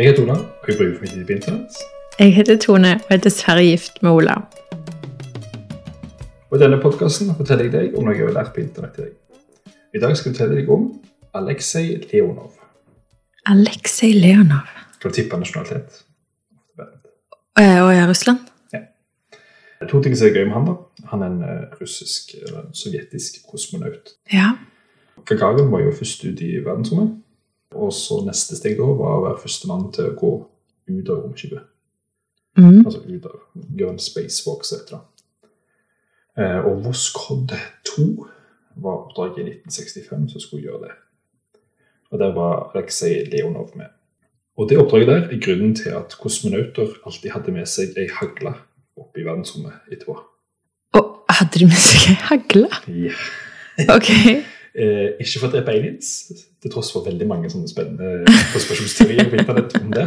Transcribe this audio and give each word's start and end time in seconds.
Jeg 0.00 0.08
heter 0.08 0.22
Ola, 0.22 0.32
og 0.32 0.68
jeg 0.68 0.76
bruker 0.78 1.00
mye 1.02 1.10
tid 1.12 1.24
på 1.28 1.32
internett. 1.32 1.74
Jeg 2.18 2.32
heter 2.32 2.56
Tone 2.56 2.92
og 2.94 3.10
er 3.12 3.18
dessverre 3.20 3.64
gift 3.66 3.98
med 4.02 4.10
Ola. 4.10 4.38
Og 6.48 6.56
I 6.56 6.60
denne 6.62 6.78
podkasten 6.80 7.34
forteller 7.36 7.66
jeg 7.66 7.74
deg 7.74 7.98
om 7.98 8.08
noe 8.08 8.14
jeg 8.16 8.24
har 8.24 8.32
lært 8.38 8.54
på 8.54 8.62
internett 8.62 8.96
i 8.96 9.04
dag. 9.04 9.12
I 9.92 10.00
dag 10.00 10.16
skal 10.16 10.30
jeg 10.30 10.38
fortelle 10.38 10.56
deg 10.56 10.72
om 10.72 10.88
Aleksej 11.36 11.92
Leonov. 12.14 12.56
Aleksej 13.52 14.16
Leonov. 14.16 14.72
Skal 14.96 15.12
du 15.12 15.20
tippe 15.20 15.42
nasjonalitet? 15.44 16.00
Og 17.60 17.92
er 17.92 18.08
Russland? 18.08 18.48
Det 18.72 19.84
er 19.84 19.92
to 19.92 20.00
ting 20.00 20.16
som 20.16 20.30
er 20.30 20.38
gøy 20.38 20.46
med 20.48 20.62
han. 20.62 20.70
da. 20.72 21.06
Han 21.12 21.22
er 21.26 21.34
en 21.34 21.42
eh, 21.44 21.80
russisk, 21.82 22.38
eller 22.40 22.70
en 22.70 22.74
sovjetisk 22.74 23.42
kosmonaut. 23.52 24.16
Ja. 24.32 24.54
Gagarin 25.28 25.68
var 25.68 25.84
jo 25.84 25.92
først 25.92 26.24
ut 26.24 26.40
i 26.40 26.54
verdensrommet. 26.64 27.20
Og 27.74 27.92
så 27.94 28.18
neste 28.26 28.58
steg 28.58 28.78
da 28.80 28.86
var 28.98 29.18
å 29.18 29.26
være 29.28 29.42
førstemann 29.44 29.90
til 29.94 30.10
å 30.10 30.16
gå 30.18 30.32
ut 30.90 31.12
av 31.12 31.22
romskipet. 31.22 31.68
Mm. 32.58 32.82
Altså 32.82 33.04
ut 33.06 33.28
av 33.30 33.92
en 33.92 34.02
spacewalk, 34.02 34.66
så 34.66 34.80
heter 34.80 34.96
det. 34.96 35.04
Eh, 36.40 36.58
og 36.66 36.82
Voskhod 36.84 37.54
2 37.86 38.08
var 38.80 39.04
oppdraget 39.04 39.38
i 39.38 39.54
1965 39.60 40.28
som 40.32 40.42
skulle 40.42 40.66
gjøre 40.66 40.88
det. 40.88 40.96
Og 42.10 42.18
der 42.18 42.34
var 42.34 42.70
Aleksej 42.74 43.24
Leonov 43.30 43.76
med. 43.78 43.92
Og 44.58 44.68
det 44.68 44.78
oppdraget 44.78 45.08
der 45.08 45.28
er 45.30 45.42
grunnen 45.44 45.74
til 45.78 45.94
at 45.94 46.16
kosmonauter 46.20 46.90
alltid 47.06 47.30
hadde 47.30 47.54
med 47.54 47.70
seg 47.70 47.94
ei 47.98 48.08
hagle 48.12 48.56
opp 48.98 49.16
i 49.16 49.24
verdensrommet 49.24 49.92
etterpå. 49.92 50.16
Og 50.98 51.10
hadde 51.30 51.62
de 51.62 51.68
med 51.70 51.80
seg 51.80 52.10
ei 52.10 52.18
hagle? 52.30 52.70
Ja. 53.06 53.18
Ok. 53.96 54.10
Eh, 54.70 55.16
ikke 55.18 55.40
for 55.40 55.48
å 55.48 55.50
drepe 55.50 55.72
aliens, 55.74 56.28
til 56.60 56.72
tross 56.72 56.92
for 56.92 57.06
veldig 57.06 57.26
mange 57.28 57.50
sånne 57.52 57.70
spennende 57.70 58.24
konspirasjonsteorier 58.52 59.30
på 59.30 59.38
internett 59.40 59.76
om 59.80 59.92
det. 59.94 60.06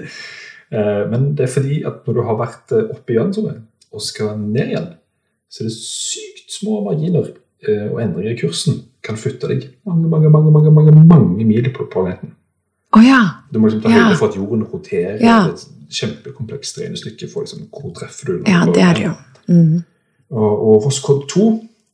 eh, 0.76 1.02
men 1.12 1.32
det 1.36 1.46
er 1.46 1.52
fordi 1.52 1.80
at 1.88 2.06
når 2.06 2.18
du 2.18 2.22
har 2.28 2.38
vært 2.40 2.76
eh, 2.76 2.88
oppe 2.94 3.12
i 3.12 3.18
verdensrommet 3.18 3.64
og 3.92 4.04
skal 4.04 4.38
ned 4.40 4.72
igjen, 4.72 4.88
så 5.52 5.62
er 5.62 5.68
det 5.68 5.76
sykt 5.76 6.56
små 6.56 6.80
marginer 6.86 7.28
eh, 7.28 7.86
og 7.90 8.00
endringer 8.02 8.32
i 8.34 8.40
kursen 8.40 8.80
kan 9.06 9.18
flytte 9.20 9.50
deg 9.52 9.68
mange, 9.86 10.08
mange, 10.10 10.30
mange, 10.32 10.50
mange, 10.50 10.72
mange, 10.72 11.06
mange 11.06 11.46
mil 11.46 11.70
på 11.74 11.86
planeten. 11.92 12.32
Oh, 12.96 13.02
ja. 13.04 13.20
Du 13.52 13.58
må 13.60 13.68
liksom 13.68 13.82
ta 13.84 13.92
Ja. 13.92 14.06
høyde 14.06 14.16
for 14.18 14.28
at 14.28 14.36
jorden 14.36 14.64
roterer. 14.64 15.18
Ja. 15.20 15.44
Det 15.44 15.52
er 15.52 15.54
et 15.54 15.92
kjempekomplekst 16.00 16.80
regnestykke 16.80 17.28
for 17.32 17.44
liksom, 17.44 17.68
hvor 17.70 17.92
treffer 17.94 18.32
du. 18.32 18.42
Ja, 18.48 18.64
det 18.64 18.82
er 18.82 18.94
det 18.94 19.04
jo. 19.04 19.14
Mm. 19.48 19.84
Og, 20.30 20.52
og 20.68 20.84
Voskhod 20.84 21.28
2 21.28 21.46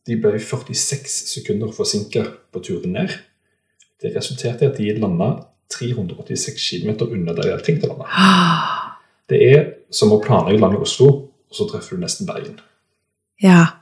de 0.07 0.17
ble 0.19 0.39
46 0.41 1.09
sekunder 1.31 1.73
forsinka 1.75 2.25
på 2.53 2.63
turen 2.65 2.97
ned. 2.97 3.13
Det 4.03 4.13
resulterte 4.17 4.67
i 4.67 4.71
at 4.71 4.79
de 4.81 4.95
landa 4.99 5.31
386 5.73 6.71
km 6.71 7.07
unna 7.07 7.35
der 7.37 7.47
de 7.47 7.53
hadde 7.55 7.67
tenkt 7.67 7.87
å 7.87 7.93
lande. 7.95 8.09
Det 9.31 9.39
er 9.47 9.61
som 9.95 10.11
å 10.13 10.19
planlegge 10.21 10.61
land 10.61 10.75
i 10.77 10.81
Oslo, 10.83 11.07
og 11.49 11.57
så 11.57 11.65
treffer 11.71 11.97
du 11.97 12.03
nesten 12.03 12.27
Bergen. 12.29 12.59
Ja. 13.41 13.79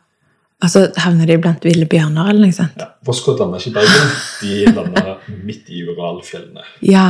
Altså 0.61 0.85
så 0.85 1.03
havner 1.07 1.27
de 1.27 1.39
blant 1.41 1.65
ville 1.65 1.89
bjørner 1.89 2.29
eller 2.31 2.45
noe 2.45 2.55
sånt. 2.55 2.77
Ja, 2.79 2.91
Voskhod 3.09 3.41
landa 3.41 3.59
ikke 3.59 3.73
i 3.73 3.77
Bergen, 3.79 4.13
de 4.43 4.75
landa 4.77 5.17
midt 5.49 5.73
i 5.73 5.81
Uralfjellene. 5.89 6.67
Ja. 6.87 7.07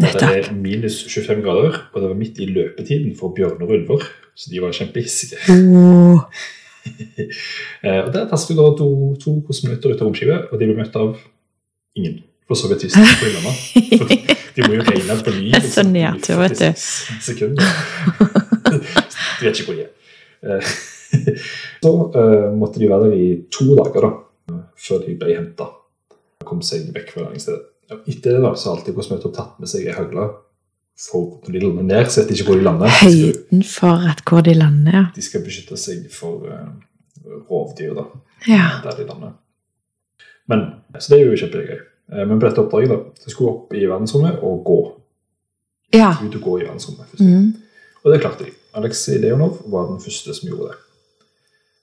Der 0.00 0.14
det 0.16 0.22
Nettopp. 0.22 0.32
er 0.32 0.56
minus 0.56 0.96
25 1.04 1.42
grader, 1.44 1.76
og 1.92 2.00
det 2.00 2.08
var 2.08 2.16
midt 2.16 2.40
i 2.40 2.48
løpetiden 2.48 3.12
for 3.18 3.36
bjørner 3.36 3.68
og 3.68 3.76
ulver. 3.76 4.08
Så 4.34 4.48
de 4.50 4.62
var 4.62 4.72
kjempehissige. 4.72 5.36
Oh. 5.52 6.22
Og 8.06 8.12
Der 8.14 8.28
tastet 8.30 8.56
da 8.56 8.70
to, 8.78 8.88
to 9.20 9.34
kosmonauter 9.44 9.92
ut 9.92 10.00
av 10.00 10.06
romskipet, 10.08 10.46
og 10.48 10.60
de 10.60 10.68
ble 10.70 10.78
møtt 10.78 10.96
av 10.96 11.18
ingen. 11.98 12.22
For 12.50 12.58
så 12.58 12.66
vidt 12.72 12.82
visste 12.82 12.98
på 13.20 13.28
Innlandet. 13.30 14.36
de 14.56 14.64
må 14.66 14.74
jo 14.74 14.84
regne 14.88 15.16
på 15.22 15.34
ny. 15.36 15.50
Så 15.70 15.84
i 15.86 15.90
nedtur, 15.94 16.40
vet 16.40 16.56
du. 16.58 16.64
46 16.66 17.20
Sekunder. 17.28 17.74
De 18.66 19.46
vet 19.46 19.60
ikke 19.60 19.68
hvor 19.68 19.78
de 19.78 19.84
er. 19.86 19.92
Eh, 20.42 20.72
Så 21.82 21.90
uh, 22.14 22.50
måtte 22.58 22.82
de 22.82 22.88
være 22.90 23.08
der 23.10 23.16
i 23.18 23.28
to 23.54 23.66
dager 23.78 24.06
da, 24.06 24.10
før 24.78 25.02
de 25.06 25.14
ble 25.18 25.34
henta. 25.34 25.66
Kom 26.46 26.62
seg 26.66 26.90
vekk 26.94 27.14
fra 27.14 27.24
landingsstedet. 27.24 27.66
Og 27.90 28.06
Etter 28.10 28.36
det 28.36 28.42
da, 28.44 28.52
så 28.54 28.70
har 28.70 28.78
alltid 28.78 28.94
kosmonauter 28.98 29.32
tatt 29.34 29.58
med 29.62 29.70
seg 29.70 29.88
ei 29.88 29.96
hagle. 29.96 30.28
For 31.00 31.40
når 31.46 31.54
de 31.54 31.62
lander 31.64 31.86
ned, 31.88 32.10
så 32.12 32.20
vet 32.22 32.30
de 32.30 32.36
ikke 32.38 32.48
hvor 32.50 32.60
de 32.60 32.66
lander. 32.66 32.90
De 32.92 33.10
Høyden 33.10 33.62
for 33.66 34.06
at 34.10 34.22
hvor 34.28 34.44
de 34.46 34.54
lander, 34.58 34.96
ja. 34.98 35.04
de 35.16 35.24
skal 35.24 35.42
beskytte 35.46 35.78
seg 35.80 36.06
for 36.14 36.46
uh, 36.46 37.38
rovdyr 37.50 37.94
da, 37.98 38.06
Ja. 38.50 38.66
der 38.84 38.98
de 39.00 39.06
lander. 39.08 39.38
Men, 40.50 40.66
så 40.98 41.14
det 41.14 41.20
er 41.20 41.30
jo 41.30 41.38
kjempegøy. 41.38 41.80
Eh, 42.12 42.26
Men 42.26 42.40
på 42.40 42.46
dette 42.46 42.62
oppdraget 42.62 42.92
da, 42.92 43.00
så 43.22 43.32
skulle 43.32 43.54
opp 43.54 43.74
i 43.74 43.86
verdensrommet 43.86 44.42
og 44.46 44.64
gå. 44.66 44.80
Ja. 45.94 46.12
Ut 46.22 46.34
og 46.34 46.42
gå 46.42 46.58
i 46.60 46.64
verdensrommet. 46.66 47.20
Mm. 47.20 47.52
Og 48.04 48.12
det 48.12 48.20
klarte 48.22 48.46
de. 48.46 48.54
Aleksej 48.78 49.18
Leonov 49.18 49.60
var 49.70 49.88
den 49.90 50.00
første 50.02 50.34
som 50.34 50.48
gjorde 50.48 50.70
det. 50.70 50.78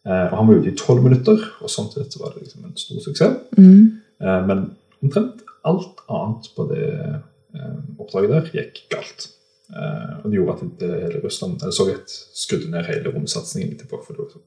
Eh, 0.07 0.27
og 0.31 0.37
Han 0.37 0.47
var 0.47 0.59
ute 0.61 0.71
i 0.71 0.77
tolv 0.79 1.03
minutter, 1.03 1.47
og 1.61 1.71
sånn 1.71 1.89
sett 1.93 2.19
var 2.19 2.35
det 2.35 2.45
liksom 2.45 2.67
en 2.67 2.77
stor 2.79 3.01
suksess. 3.03 3.39
Mm. 3.57 4.01
Eh, 4.21 4.41
men 4.47 4.69
omtrent 5.03 5.43
alt 5.67 6.03
annet 6.07 6.51
på 6.55 6.67
det 6.71 6.85
eh, 6.87 7.79
oppdraget 7.99 8.31
der 8.31 8.53
gikk 8.55 8.85
galt. 8.93 9.29
Eh, 9.67 10.13
og 10.23 10.29
det 10.29 10.39
gjorde 10.39 10.55
at 10.55 10.77
det, 10.79 10.91
hele 11.03 11.23
Russland, 11.25 11.59
eller 11.61 11.75
Sovjet 11.75 12.13
skrudde 12.35 12.71
ned 12.71 12.87
hele 12.87 13.11
romsatsingen 13.11 13.75
etterpå. 13.75 13.99
Det 14.07 14.43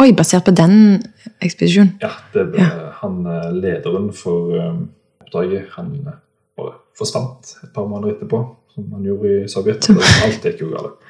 Oi, 0.00 0.12
basert 0.16 0.44
på 0.44 0.54
den 0.56 1.02
ekspedisjonen? 1.44 1.98
Ja, 2.00 2.14
det 2.32 2.48
ble 2.52 2.64
han 3.00 3.26
eh, 3.26 3.50
lederen 3.56 4.10
for 4.16 4.54
eh, 4.56 4.78
oppdraget. 5.24 5.70
Han 5.76 5.92
eh, 6.02 6.18
bare 6.58 6.78
forsvant 6.96 7.52
et 7.62 7.72
par 7.74 7.88
måneder 7.90 8.16
etterpå, 8.16 8.42
som 8.74 8.92
han 8.96 9.06
gjorde 9.06 9.32
i 9.32 9.48
Sovjet. 9.50 9.90
Alt 10.24 10.46
gikk 10.46 10.64
jo 10.64 10.72
galt. 10.74 11.00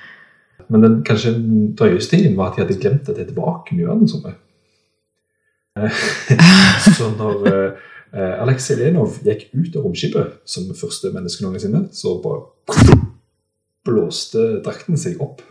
Men 0.72 0.82
den 0.82 0.96
kanskje 1.06 1.36
den 1.36 1.74
drøyeste 1.78 2.16
tingen 2.16 2.36
var 2.38 2.50
at 2.50 2.56
de 2.56 2.64
hadde 2.64 2.80
glemt 2.80 3.08
at 3.08 3.14
det 3.14 3.26
er 3.26 3.28
et 3.30 3.36
vakuum 3.36 3.80
i 3.80 3.86
verdensrommet. 3.86 4.42
Så 6.96 7.10
når 7.12 7.44
eh, 7.46 8.34
Aleksej 8.40 8.80
Lenov 8.80 9.20
gikk 9.26 9.50
ut 9.52 9.76
av 9.76 9.84
romskipet 9.84 10.40
som 10.48 10.70
første 10.74 11.12
menneske 11.14 11.44
noensinne, 11.44 11.84
så 11.92 12.16
bare 12.24 12.96
blåste 13.86 14.62
drakten 14.64 14.98
seg 14.98 15.20
opp. 15.22 15.44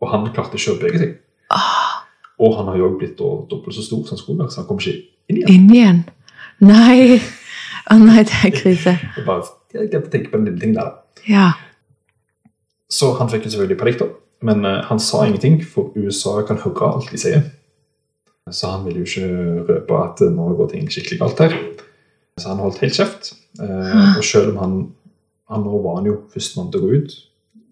Og 0.00 0.12
han 0.12 0.28
klarte 0.34 0.58
ikke 0.58 0.74
å 0.74 0.80
bevege 0.80 1.02
seg. 1.02 1.18
Og 2.40 2.56
han 2.56 2.70
har 2.70 2.78
jo 2.80 2.88
også 2.88 3.00
blitt 3.02 3.18
dobbelt 3.20 3.76
så 3.76 3.84
stor 3.84 4.06
som 4.08 4.18
skolen, 4.20 4.48
så 4.50 4.62
han 4.62 4.68
kommer 4.68 4.86
ikke 4.86 5.02
inn 5.28 5.40
igjen. 5.40 5.52
inn 5.54 5.74
igjen? 5.74 6.00
Nei. 6.64 7.20
Å 7.90 7.96
nei, 8.00 8.24
det 8.28 8.38
er 8.46 8.54
krise. 8.54 8.96
Jeg 9.16 9.26
bare, 9.26 9.44
jeg 9.74 9.90
tenker 9.92 10.30
på 10.32 10.38
den 10.38 10.48
lille 10.48 10.60
tingen 10.60 10.78
der. 10.78 10.90
da. 10.90 11.24
Ja. 11.28 11.46
Så 12.90 13.12
han 13.20 13.30
fikk 13.30 13.46
jo 13.46 13.52
selvfølgelig 13.54 13.78
panikk, 13.78 14.00
da. 14.00 14.08
Men 14.46 14.64
uh, 14.66 14.80
han 14.88 15.00
sa 15.02 15.22
ingenting, 15.26 15.60
for 15.62 15.92
USA 15.94 16.40
kan 16.48 16.58
høre 16.62 16.88
alt 16.88 17.10
de 17.12 17.20
sier. 17.20 17.44
Så 18.50 18.70
han 18.72 18.86
ville 18.86 19.04
jo 19.04 19.06
ikke 19.06 19.66
røpe 19.68 19.98
at 20.00 20.22
eh, 20.24 20.32
nå 20.34 20.48
går 20.58 20.70
ting 20.72 20.88
skikkelig 20.90 21.20
galt 21.20 21.42
her. 21.44 21.54
Så 22.40 22.48
han 22.50 22.62
holdt 22.62 22.80
helt 22.82 22.96
kjeft. 22.96 23.34
Uh, 23.60 24.16
og 24.16 24.24
selv 24.26 24.54
om 24.54 24.58
han, 24.62 24.74
han 25.52 25.62
nå 25.66 25.82
var 25.84 26.00
han 26.00 26.08
jo 26.08 26.16
førstemann 26.32 26.72
til 26.72 26.80
å 26.80 26.88
gå 26.88 26.98
ut, 26.98 27.14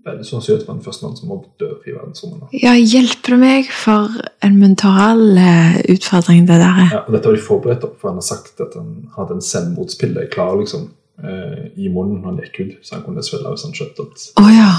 veldig 0.07 0.29
sannsynlig 0.29 0.63
han 0.63 0.69
var 0.69 0.79
den 0.79 0.87
førstemann 0.87 1.19
som 1.19 1.35
dør 1.59 1.89
i 1.89 1.97
verdensrommet. 2.09 2.51
ja, 2.63 2.73
hjelper 2.75 3.35
det 3.37 3.39
meg 3.43 3.69
for 3.73 4.09
en 4.43 4.59
mental 4.59 5.23
eh, 5.39 5.79
utfordring, 5.95 6.47
det 6.49 6.59
der 6.61 6.81
er? 6.85 6.91
Ja, 6.97 7.03
og 7.07 7.13
dette 7.15 7.29
var 7.31 7.37
de 7.39 7.43
forberedt 7.47 7.81
på, 7.85 7.93
for 8.01 8.09
han 8.11 8.19
har 8.23 8.27
sagt 8.29 8.61
at 8.65 8.75
han 8.75 8.95
hadde 9.17 9.37
en 9.39 9.45
selvmordspille 9.45 10.27
klar 10.33 10.57
liksom, 10.59 10.89
eh, 11.23 11.69
i 11.77 11.89
munnen 11.93 12.23
når 12.23 12.31
han 12.33 12.41
gikk 12.45 12.61
ut, 12.65 12.79
så 12.83 12.97
han 12.99 13.05
kunne 13.07 13.23
svelge 13.27 13.53
hvis 13.55 13.67
han 13.69 13.77
skjønte 13.77 14.09
at 14.09 14.27
Å 14.43 14.47
ja. 14.55 14.71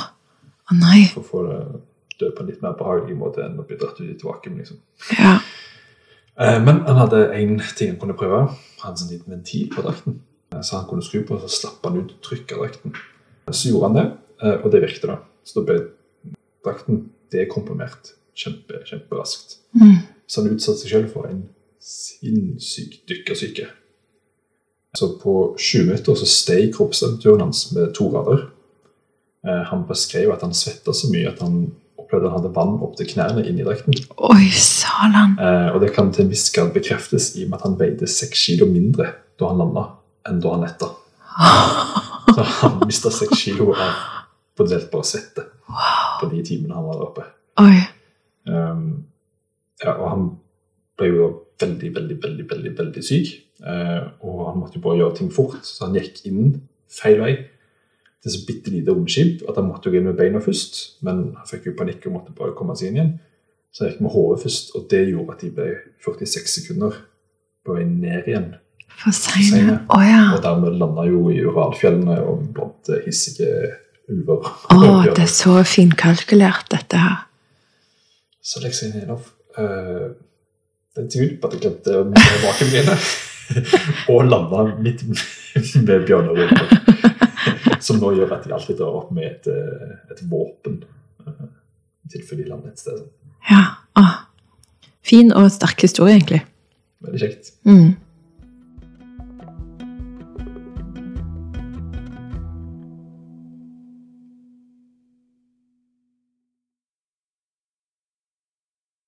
Å 0.69 0.75
nei. 0.77 1.05
for 1.13 1.21
å 1.21 1.29
få 1.29 1.45
det 1.47 1.59
dø 2.19 2.27
på 2.35 2.43
en 2.43 2.49
litt 2.51 2.61
mer 2.61 2.73
behagelig 2.77 3.15
måte 3.17 3.41
enn 3.45 3.55
å 3.57 3.63
bli 3.65 3.77
dratt 3.79 3.97
ut 4.01 4.09
i 4.09 4.13
tilbake. 4.19 4.51
Liksom. 4.53 4.77
Ja. 5.17 5.37
Eh, 6.39 6.57
men 6.63 6.81
han 6.85 6.99
hadde 6.99 7.21
én 7.37 7.55
ting 7.77 7.93
han 7.93 7.99
kunne 8.01 8.17
prøve. 8.19 8.41
Han 8.49 8.83
hadde 8.83 8.91
en 8.97 8.99
sånn 9.03 9.13
liten 9.15 9.33
ventil 9.37 9.69
på 9.73 9.81
drakten. 9.85 10.19
Eh, 10.53 10.61
Så 10.61 10.75
han 10.77 10.85
kunne 10.89 11.01
skru 11.05 11.23
på, 11.25 11.37
og 11.37 11.41
så 11.47 11.49
slapp 11.61 11.83
han 11.87 11.97
ut 12.01 12.11
trykket 12.25 12.57
av 12.57 12.65
drakten. 12.65 12.93
Så 13.49 13.71
gjorde 13.71 13.87
han 13.87 13.97
det, 13.97 14.05
eh, 14.43 14.57
og 14.63 14.71
det 14.71 14.81
virket. 14.83 15.07
da. 15.09 15.17
Så 15.47 15.59
da 15.59 15.65
ble 15.65 15.79
drakten 16.65 17.09
dekomprimert 17.31 18.13
kjempe, 18.39 18.83
kjemperaskt. 18.85 19.57
Mm. 19.75 19.97
Så 20.27 20.41
han 20.41 20.53
utsatte 20.53 20.83
seg 20.83 20.93
selv 20.93 21.11
for 21.13 21.29
en 21.29 21.43
sinnssyk 21.83 23.01
dykkersyke. 23.09 23.67
Så 24.97 25.11
på 25.21 25.35
20 25.57 25.85
minutter 25.85 26.17
så 26.17 26.27
steg 26.29 26.71
kroppstemperaturen 26.75 27.45
hans 27.45 27.67
med 27.75 27.93
to 27.97 28.09
grader. 28.09 28.47
Eh, 29.45 29.61
Han 29.71 29.85
beskrev 29.87 30.31
at 30.33 30.41
han 30.41 30.53
svetta 30.53 30.93
så 30.93 31.11
mye 31.11 31.29
at 31.29 31.41
han 31.45 31.69
opplevde 31.99 32.31
han 32.31 32.39
hadde 32.39 32.55
vann 32.55 32.79
opp 32.81 32.97
til 32.97 33.09
knærne 33.11 33.45
inni 33.45 33.63
drakten. 33.63 33.93
Oi, 34.17 34.49
salan. 34.49 35.37
Eh, 35.39 35.69
og 35.75 35.81
det 35.83 35.93
kan 35.95 36.11
til 36.13 36.25
en 36.25 36.33
viss 36.33 36.49
grad 36.55 36.73
bekreftes 36.73 37.35
i 37.37 37.45
og 37.45 37.51
med 37.51 37.59
at 37.59 37.67
han 37.67 37.77
veide 37.79 38.09
seks 38.09 38.47
kilo 38.47 38.67
mindre 38.69 39.11
da 39.39 39.51
han 39.51 39.61
landa, 39.61 39.85
enn 40.27 40.41
da 40.43 40.55
han 40.55 40.65
letta. 40.65 40.89
Så 42.35 42.43
han 42.59 42.81
mista 42.85 43.11
seks 43.13 43.37
kilo 43.45 43.71
av 43.75 43.93
potensielt 44.57 44.91
bare 44.91 45.07
svette 45.07 45.45
på 46.19 46.29
de 46.31 46.41
timene 46.45 46.75
han 46.75 46.87
var 46.87 46.97
der 46.97 47.07
oppe. 47.07 47.27
Um, 48.49 49.05
ja, 49.83 49.93
og 49.93 50.09
han 50.09 50.25
ble 50.99 51.11
jo 51.11 51.29
veldig, 51.59 51.93
veldig, 51.95 52.17
veldig, 52.23 52.47
veldig, 52.49 52.73
veldig 52.79 53.05
syk. 53.05 53.31
Uh, 53.59 54.11
og 54.23 54.43
han 54.49 54.59
måtte 54.59 54.79
jo 54.79 54.83
bare 54.85 55.01
gjøre 55.01 55.17
ting 55.19 55.31
fort, 55.33 55.59
så 55.67 55.87
han 55.87 55.97
gikk 55.99 56.21
inn 56.29 56.59
feil 56.89 57.19
vei. 57.23 57.33
til 58.19 58.33
så 58.33 58.39
bitte 58.47 58.71
lite 58.71 58.91
romskip 58.91 59.43
at 59.47 59.55
han 59.55 59.67
måtte 59.69 59.91
gå 59.91 59.99
inn 59.99 60.09
med 60.09 60.17
beina 60.19 60.41
først. 60.43 61.01
Men 61.07 61.35
han 61.37 61.47
fikk 61.47 61.69
jo 61.69 61.75
panikk 61.77 62.07
og 62.07 62.17
måtte 62.17 62.35
bare 62.35 62.55
komme 62.57 62.75
seg 62.75 62.89
inn 62.89 62.99
igjen. 62.99 63.13
Så 63.71 63.83
han 63.83 63.93
gikk 63.93 64.01
med 64.03 64.15
hodet 64.15 64.41
først, 64.43 64.73
og 64.75 64.87
det 64.91 65.05
gjorde 65.11 65.35
at 65.35 65.45
de 65.45 65.51
ble 65.55 65.69
46 66.03 66.55
sekunder 66.55 66.97
på 67.65 67.77
vei 67.77 67.85
ned 67.85 68.27
igjen. 68.27 68.49
For 68.99 69.15
seine. 69.15 69.77
Å 69.87 69.99
ja. 70.03 70.23
Og 70.35 70.41
dermed 70.43 70.75
landa 70.81 71.05
jo 71.07 71.29
i 71.31 71.39
Uralfjellene 71.45 72.17
og 72.25 72.49
blant 72.55 72.89
hissige 73.05 73.77
ulver. 74.09 74.49
Å, 74.73 74.79
det 75.15 75.25
er 75.25 75.31
så 75.31 75.59
finkalkulert, 75.67 76.69
dette 76.73 76.99
her. 76.99 77.17
Så 78.41 78.61
Alexei 78.61 78.89
Nedov 78.93 79.27
uh, 79.59 80.09
Den 80.95 81.09
ser 81.11 81.27
ut 81.27 81.35
på 81.41 81.49
at 81.49 81.57
jeg 81.57 81.65
glemte 81.65 82.03
makene 82.43 82.71
mine. 82.73 82.95
og 84.11 84.25
landa 84.29 84.63
midt 84.77 85.03
med 85.09 86.05
bjørner 86.07 86.43
og. 86.45 86.79
Som 87.83 88.01
nå 88.01 88.11
gjør 88.17 88.35
at 88.35 88.45
de 88.45 88.53
alltid 88.53 88.77
drar 88.79 88.97
opp 88.99 89.11
med 89.15 89.29
et, 89.29 89.47
eh, 89.47 89.93
et 90.11 90.19
våpen. 90.29 90.81
eh, 91.25 91.45
I 92.05 92.11
tilfelle 92.11 92.43
de 92.43 92.49
lander 92.49 92.73
et 92.73 92.81
sted. 92.81 92.99
Ja. 93.49 93.61
Å. 93.97 94.03
Fin 95.05 95.31
og 95.33 95.47
sterk 95.53 95.81
historie, 95.87 96.17
egentlig. 96.17 96.41
Veldig 97.05 97.21
kjekt. 97.21 97.53
Mm. 97.65 97.95